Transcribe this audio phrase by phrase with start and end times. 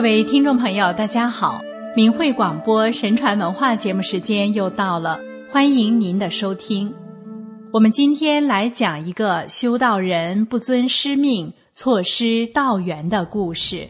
[0.00, 1.60] 各位听众朋友，大家好！
[1.94, 5.20] 明慧广播神传文化节目时间又到了，
[5.52, 6.90] 欢迎您的收听。
[7.70, 13.86] 我们今天来讲一个修道人不遵师命、错失道缘的故事。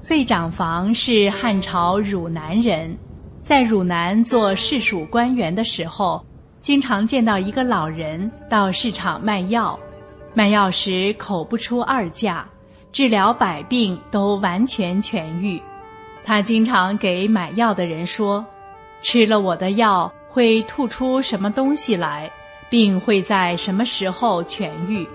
[0.00, 2.96] 费长房是汉朝汝南人，
[3.42, 6.24] 在汝南做市属官员的时候，
[6.60, 9.76] 经常见到一个老人到市场卖药，
[10.34, 12.46] 卖药时口不出二价。
[12.92, 15.62] 治疗百病都完全痊愈，
[16.24, 18.44] 他经常给买药的人说
[19.00, 22.30] ：“吃了我的药会吐出什么东西来，
[22.68, 25.06] 病会在什么时候痊愈。”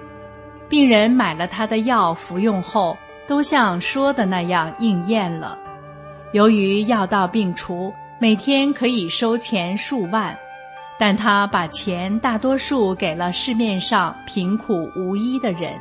[0.70, 5.58] 病人买了他的药服用后，都像说的那样应验了。
[6.32, 10.36] 由于药到病除，每天可以收钱数万，
[10.98, 15.78] 但他把钱大多数给了市面上贫苦无依的人。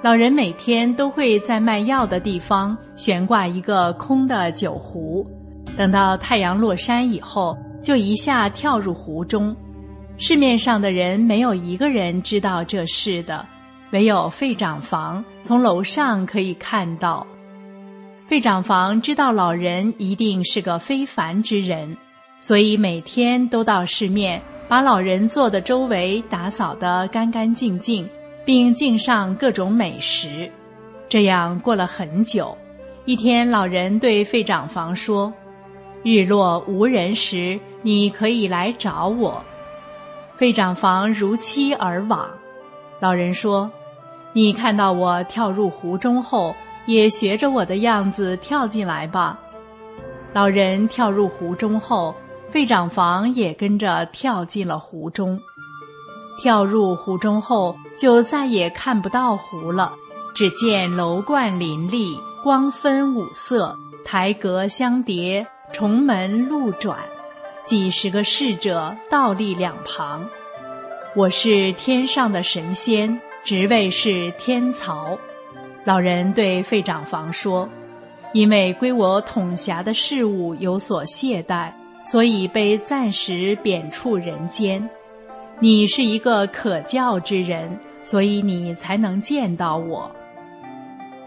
[0.00, 5.26] 老人每天都会在卖药的地方悬挂一个空的酒壶，
[5.76, 9.54] 等到太阳落山以后，就一下跳入壶中。
[10.16, 13.44] 市面上的人没有一个人知道这事的，
[13.90, 17.26] 唯有费长房从楼上可以看到。
[18.24, 21.96] 费长房知道老人一定是个非凡之人，
[22.40, 28.08] 所以每天都到市面把老人坐的周围打扫得干干净净。
[28.48, 30.50] 并敬上各种美食，
[31.06, 32.56] 这样过了很久。
[33.04, 35.30] 一天，老人对费长房说
[36.02, 39.44] ：“日落无人时，你可以来找我。”
[40.34, 42.26] 费长房如期而往。
[43.00, 43.70] 老人说
[44.32, 49.38] ：“你看到我跳入湖中后，也学着我的样子跳进来吧。”
[50.32, 52.14] 老人跳入湖中后，
[52.48, 55.38] 费长房也跟着跳进了湖中。
[56.38, 59.92] 跳入湖中后，就再也看不到湖了，
[60.34, 66.96] 只见楼观林立，光分五色，台阁相叠，重门路转，
[67.64, 70.24] 几十个侍者倒立两旁。
[71.16, 75.18] 我是天上的神仙，职位是天曹。
[75.84, 77.68] 老人对费长房说
[78.32, 81.72] ：“因为归我统辖的事物有所懈怠，
[82.06, 84.88] 所以被暂时贬黜人间。”
[85.60, 90.08] 你是一个可教之人，所以你才能见到我。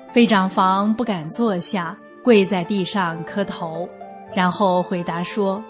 [0.10, 3.90] 费长房不敢坐下，跪在地上磕头，
[4.34, 5.62] 然后回答说：“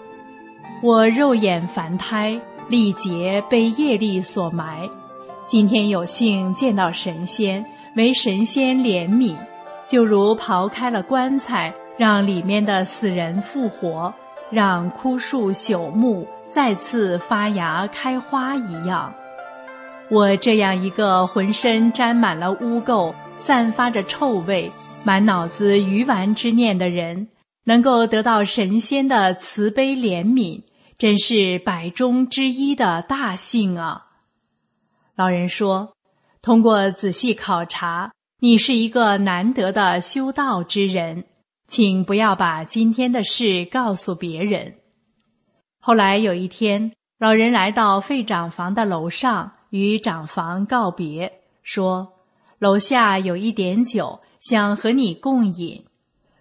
[0.80, 4.88] 我肉眼凡胎，历劫被业力所埋，
[5.44, 7.64] 今天有幸见到神仙，
[7.96, 9.34] 为神仙怜悯，
[9.88, 14.14] 就如刨开了棺材，让里面的死人复活，
[14.50, 19.10] 让枯树朽木。”再次发芽开花一样，
[20.10, 24.70] 我这样一个浑身沾满了污垢、散发着臭味、
[25.02, 27.28] 满脑子鱼丸之念的人，
[27.64, 30.60] 能够得到神仙的慈悲怜悯，
[30.98, 34.08] 真是百中之一的大幸啊！
[35.16, 35.96] 老人说
[36.42, 41.24] ：“通过仔细考察，你是一个难得的修道之人，
[41.66, 44.74] 请不要把今天的事告诉别人。”
[45.84, 52.20] 后来有一天，老人来到费长房的楼上，与长房告别，说
[52.60, 55.84] ：“楼下有一点酒，想和你共饮。”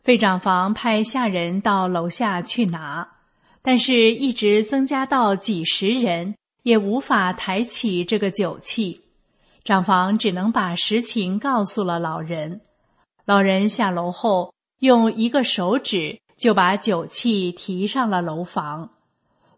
[0.05, 3.13] 费长房派下人到楼下去拿，
[3.63, 9.01] 但是一直增加到几十人，也无法抬起这个酒器。
[9.63, 12.61] 长房只能把实情告诉了老人。
[13.25, 18.91] 老人下楼后，用一个手指就把酒器提上了楼房。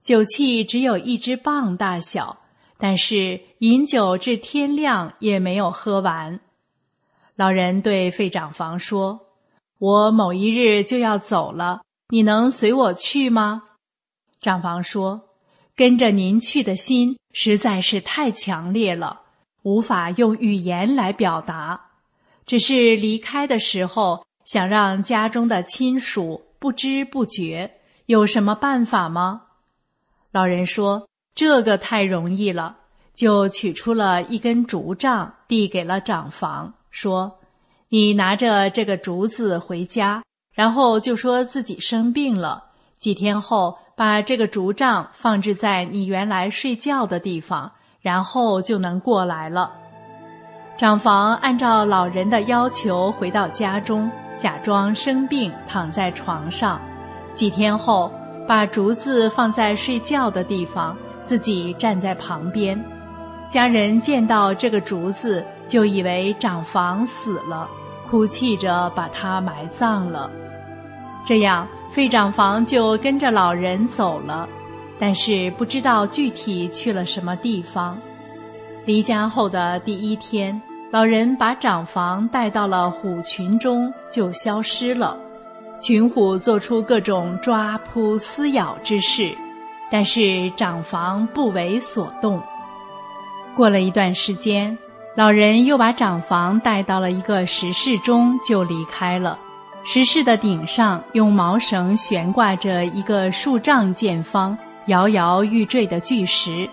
[0.04, 2.42] 酒器只有一只棒大小，
[2.78, 6.42] 但是饮酒至天亮也没有喝完。
[7.38, 9.22] 老人对费长房说
[9.80, 13.64] ：“我某一日就要走了，你能随我去吗？”
[14.42, 15.22] 长房说
[15.74, 19.22] ：“跟着您去的心实在是太强烈了，
[19.62, 21.80] 无法用语言来表达。
[22.46, 29.43] 只是离开的时候，想让家中的亲属不知不觉，有什么办法吗？”
[30.34, 32.78] 老人说：“这个太容易了。”
[33.14, 37.38] 就取出了一根竹杖，递给了长房，说
[37.90, 42.64] ：“你拿着这个竹子回家，然后就说自己生病了。
[42.98, 47.72] 几天后，把这个竹杖放置在你原来睡觉的地方，
[48.02, 49.72] 然后就能过来了。”
[50.76, 56.82] 长房按照老人的要求回到家中，假装生病躺在床上。
[57.36, 58.12] 几天后。
[58.48, 62.82] 把竹子放在睡觉的地方，自己站在旁边。
[63.50, 67.70] 家人见到这个竹子，就以为长房死了，
[68.08, 70.30] 哭泣着把它埋葬了。
[71.26, 74.48] 这样，费长房就跟着老人走了，
[75.00, 77.98] 但是不知道具体去了什么地方。
[78.86, 80.62] 离家后的第一天，
[80.92, 85.18] 老人把长房带到了虎群中，就消失了。
[85.84, 89.36] 群虎做出各种抓扑撕咬之事，
[89.92, 92.42] 但是长房不为所动。
[93.54, 94.78] 过了一段时间，
[95.14, 99.38] 老人又把长房带到了一个石室中，就离开了。
[99.84, 106.66] 石室的顶上用毛绳悬挂着一个数丈见方、摇摇欲坠的巨石，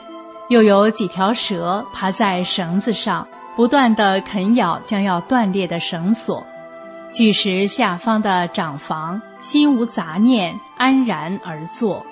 [0.51, 6.47] 又有几条蛇爬在绳子上，不断地啃咬将要断裂的绳索。
[7.13, 12.07] 巨石下方的长房心无杂念，安然而坐。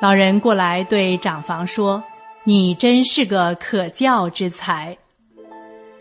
[0.00, 2.02] 老人过来对长房说
[2.44, 4.96] ：“你真是个可教之才。”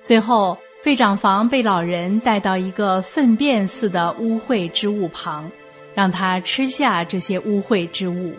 [0.02, 5.50] 随后，费长房被老人带到一个粪便似的污秽之物旁，
[5.96, 8.34] 让他吃下这些污秽之物。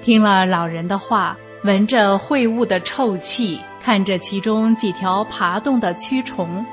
[0.00, 6.64] 听了老人的话，闻着秽物的臭气，看着其中几条爬动的蛆虫。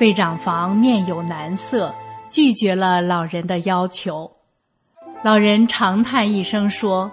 [0.00, 1.94] 费长房面有难色，
[2.26, 4.30] 拒绝了老人的要求。
[5.22, 7.12] 老人长叹一声说：“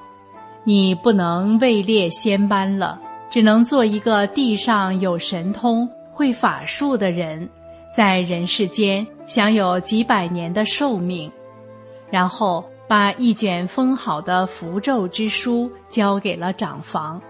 [0.63, 2.97] 你不能位列仙班了，
[3.29, 7.49] 只能做一个地上有神通、会法术的人，
[7.93, 11.29] 在人世间享有几百年的寿命。”
[12.09, 17.21] 然后把一卷封好的符咒之书交给了长房：“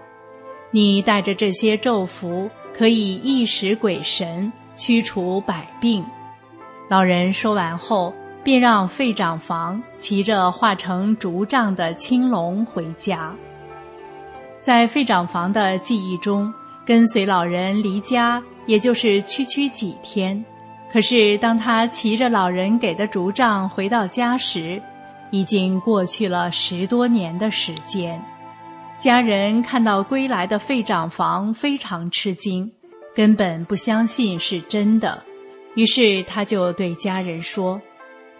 [0.70, 6.02] 你带着这些咒符，可以一识鬼神。”驱除百病。
[6.88, 13.34] 老人说完后，便让费长房骑着化成竹杖的青龙回家。
[14.58, 16.50] 在费长房的记忆中，
[16.86, 20.42] 跟随老人离家，也就是区区几天。
[20.90, 24.80] 可是当他骑着老人给的竹杖回到家时，
[25.30, 28.18] 已经过去了十多年的时间。
[28.96, 32.72] 家人看到归来的费长房，非常吃惊。
[33.18, 35.20] 根本不相信是真的，
[35.74, 37.82] 于是他就对家人说：“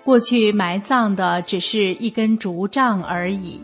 [0.06, 3.60] 过去埋葬的只是一根竹杖而已。”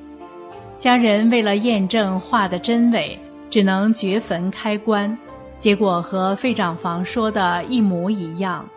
[0.77, 3.17] 家人为了验证画的真伪，
[3.49, 5.17] 只能掘坟开棺，
[5.57, 8.69] 结果和费长房说的一模一样。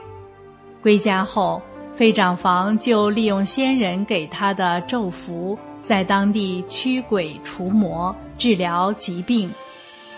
[0.79, 1.59] 归家后，
[1.95, 9.49] 费长房就利用先人给他的咒符，在当地驱鬼除魔，治疗疾病。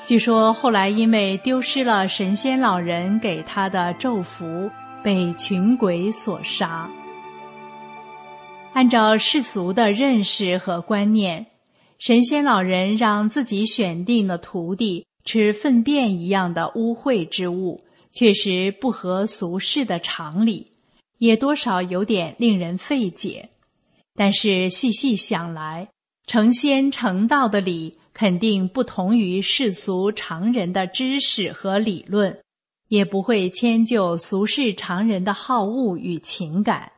[0.09, 4.71] 据说后来因为丢失了神仙老人给他的咒符，
[5.03, 6.89] 被群鬼所杀。
[8.73, 11.45] 按照世俗的认识和观念，
[11.99, 20.71] 神仙老人让自己选定的徒弟吃粪便一样的污秽之物，确实不合俗世的常理，
[21.19, 23.49] 也多少有点令人费解。
[24.15, 25.89] 但是细细想来，
[26.25, 27.98] 成仙成道的理。
[28.19, 32.37] 肯定不同于世俗常人的知识和理论，
[32.89, 36.91] 也不会迁就俗世常人的好恶与情感。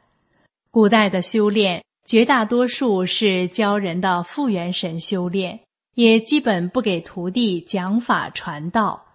[0.72, 5.60] 古代的修炼绝大多数是教人的复原神修炼，
[5.94, 9.06] 也基本不给徒弟讲法传道。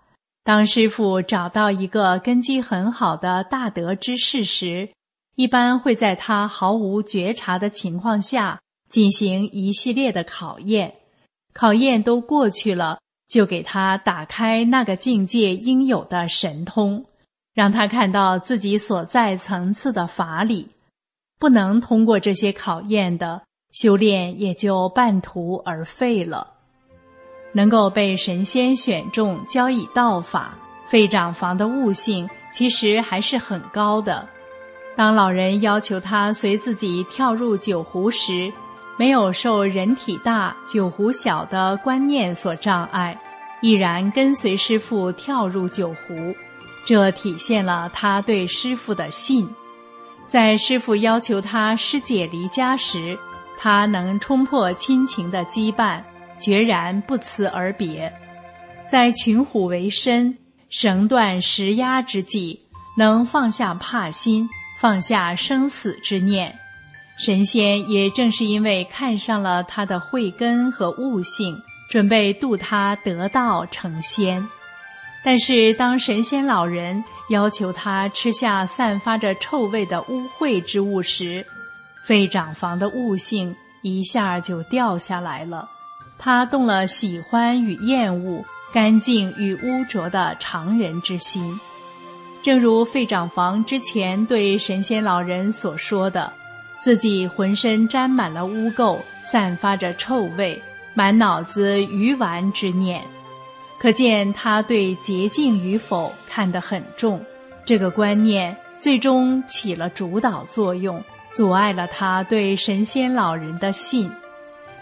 [0.45, 4.91] 当师傅找到一个根基很好的大德之士时，
[5.35, 10.95] 一般会在他毫无觉察的情况下进行一系列的考验。
[11.57, 17.07] 考验都过去了，就给他打开那个境界应有的神通，
[17.55, 20.69] 让他看到自己所在层次的法理。
[21.39, 23.41] 不能通过这些考验的
[23.73, 26.47] 修炼，也就半途而废了。
[27.53, 34.29] 能够被神仙选中教以道法，费长房的悟性其实还是很高的。
[34.95, 38.53] 当老人要求他随自己跳入酒壶时，
[38.99, 43.19] 没有受人体大酒壶小的观念所障碍，
[43.61, 46.35] 毅然跟随师傅跳入酒壶，
[46.85, 49.49] 这体现了他对师傅的信。
[50.25, 53.19] 在师傅要求他师姐离家时，
[53.59, 56.03] 他能冲破亲情的羁绊，
[56.39, 58.13] 决然不辞而别。
[58.85, 60.37] 在群虎为身、
[60.69, 62.61] 绳断石压之际，
[62.97, 64.49] 能放下怕心，
[64.81, 66.59] 放下生死之念。
[67.19, 74.47] 神仙也正是因为看上了他的慧根和悟性，准备渡他得道成仙。
[75.25, 81.45] 但是当神仙老人要求他吃下散发着臭味的污秽之物时，
[82.05, 85.69] 费长房的悟性一下就掉下来了。
[86.19, 91.59] 他动了喜欢与厌恶、干净与污浊的常人之心。
[92.43, 96.33] 正如费长房之前对神仙老人所说的，
[96.79, 100.61] 自己浑身沾满了污垢，散发着臭味，
[100.95, 103.03] 满脑子鱼丸之念。
[103.79, 107.21] 可见他对洁净与否看得很重，
[107.65, 114.11] 这个观念最终起了主导作用，阻碍了他对神仙老人的信。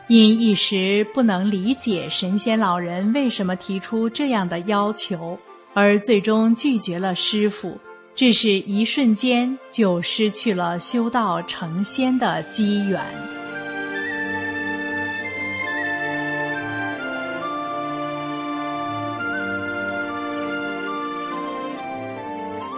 [0.07, 5.39] 因一时不能理解神仙老人为什么提出这样的要求，
[5.73, 7.79] 而最终拒绝了师傅，
[8.16, 13.00] 这是一瞬间就失去了修道成仙的机缘。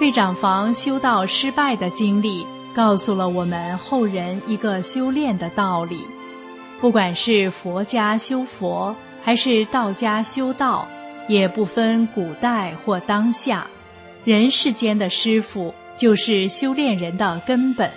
[0.01, 5.99] 费长房修道失败的经历，告诉了我们后人一个修炼的道理。
[6.81, 10.87] 不管是佛家修佛，还是道家修道，
[11.29, 13.67] 也不分古代或当下，
[14.27, 17.89] 人世间的师傅就是修炼人的根本。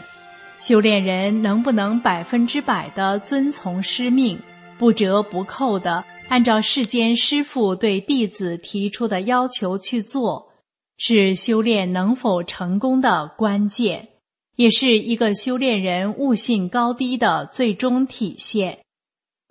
[0.60, 4.38] 修炼人能不能百分之百的遵从师命，
[4.78, 10.52] 不折不扣的按照世间师傅对弟子提出的要求去做，
[11.00, 14.10] 是修炼能否成功的关键。
[14.56, 18.78] 也是一个修炼人悟性高低的最终体现。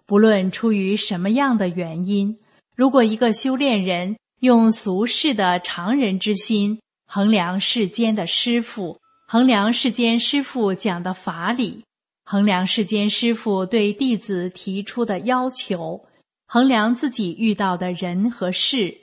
[0.06, 2.38] 不论出于什么样的原因，
[2.76, 11.82] 如果一个修炼人用俗世的常人之心衡量世间的师傅，衡量世间师傅讲的法理，
[12.24, 16.04] 衡量世间师傅对弟子提出的要求，
[16.46, 18.96] 衡量自己遇到的人和事，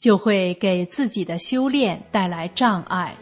[0.00, 3.16] 就会给自己的修炼带来障碍。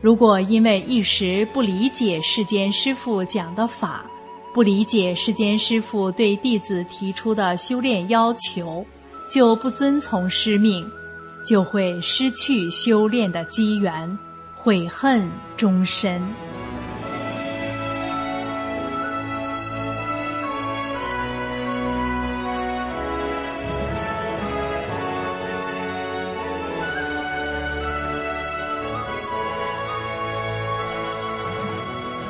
[0.00, 4.06] 如果因为一时不理解世间师傅讲的法，
[4.54, 8.86] 不理解世间师傅对弟子提出的修炼要求，
[9.28, 10.90] 就不遵从师命，
[11.44, 14.18] 就会失去修炼的机缘，
[14.54, 16.22] 悔恨终身。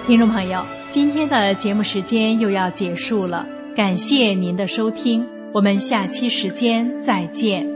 [0.06, 7.66] 听众朋友，今天的节目时间又要结束了，感谢您的收听，我们下期时间再见。